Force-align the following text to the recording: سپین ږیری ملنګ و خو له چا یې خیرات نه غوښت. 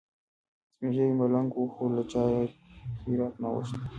سپین 0.73 0.89
ږیری 0.93 1.13
ملنګ 1.19 1.49
و 1.55 1.63
خو 1.73 1.83
له 1.95 2.03
چا 2.11 2.23
یې 2.33 2.43
خیرات 3.01 3.33
نه 3.41 3.47
غوښت. 3.53 3.79